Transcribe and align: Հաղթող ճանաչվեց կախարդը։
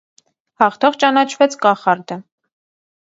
Հաղթող 0.61 0.97
ճանաչվեց 1.05 1.59
կախարդը։ 1.67 2.21